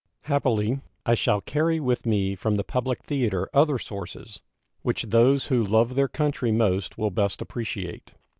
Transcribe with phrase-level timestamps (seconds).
[0.23, 4.39] Happily, I shall carry with me from the public theater other sources,
[4.81, 8.11] which those who love their country most will best appreciate.